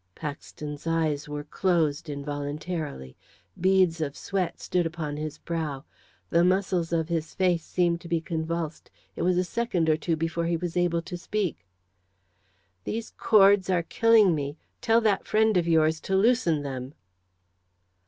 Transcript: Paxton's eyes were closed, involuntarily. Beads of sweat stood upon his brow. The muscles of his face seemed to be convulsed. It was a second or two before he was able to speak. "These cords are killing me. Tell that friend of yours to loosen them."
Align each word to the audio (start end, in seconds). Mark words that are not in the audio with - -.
Paxton's 0.15 0.87
eyes 0.87 1.29
were 1.29 1.43
closed, 1.43 2.09
involuntarily. 2.09 3.15
Beads 3.59 4.01
of 4.01 4.17
sweat 4.17 4.59
stood 4.59 4.87
upon 4.87 5.15
his 5.17 5.37
brow. 5.37 5.85
The 6.31 6.43
muscles 6.43 6.91
of 6.91 7.07
his 7.09 7.35
face 7.35 7.63
seemed 7.63 8.01
to 8.01 8.07
be 8.07 8.19
convulsed. 8.19 8.89
It 9.15 9.21
was 9.21 9.37
a 9.37 9.43
second 9.43 9.89
or 9.89 9.97
two 9.97 10.15
before 10.15 10.45
he 10.47 10.57
was 10.57 10.75
able 10.75 11.03
to 11.03 11.17
speak. 11.17 11.67
"These 12.83 13.11
cords 13.11 13.69
are 13.69 13.83
killing 13.83 14.33
me. 14.33 14.57
Tell 14.81 15.01
that 15.01 15.27
friend 15.27 15.55
of 15.55 15.67
yours 15.67 15.99
to 15.99 16.15
loosen 16.15 16.63
them." 16.63 16.95